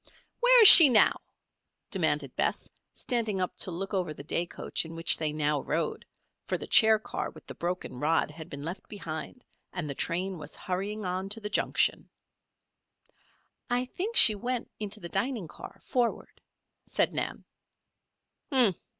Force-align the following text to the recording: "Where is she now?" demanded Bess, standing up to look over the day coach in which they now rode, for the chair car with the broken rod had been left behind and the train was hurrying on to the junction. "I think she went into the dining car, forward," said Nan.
"Where 0.39 0.59
is 0.63 0.67
she 0.67 0.89
now?" 0.89 1.21
demanded 1.91 2.35
Bess, 2.35 2.71
standing 2.91 3.39
up 3.39 3.55
to 3.57 3.69
look 3.69 3.93
over 3.93 4.15
the 4.15 4.23
day 4.23 4.47
coach 4.47 4.83
in 4.83 4.95
which 4.95 5.15
they 5.17 5.31
now 5.31 5.61
rode, 5.61 6.07
for 6.47 6.57
the 6.57 6.65
chair 6.65 6.97
car 6.97 7.29
with 7.29 7.45
the 7.45 7.53
broken 7.53 7.99
rod 7.99 8.31
had 8.31 8.49
been 8.49 8.63
left 8.63 8.89
behind 8.89 9.45
and 9.71 9.87
the 9.87 9.93
train 9.93 10.39
was 10.39 10.55
hurrying 10.55 11.05
on 11.05 11.29
to 11.29 11.39
the 11.39 11.49
junction. 11.51 12.09
"I 13.69 13.85
think 13.85 14.15
she 14.15 14.33
went 14.33 14.71
into 14.79 14.99
the 14.99 15.07
dining 15.07 15.47
car, 15.47 15.79
forward," 15.83 16.41
said 16.83 17.13
Nan. 17.13 17.45